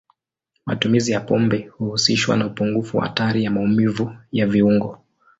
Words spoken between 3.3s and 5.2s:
ya maumivu ya viungo.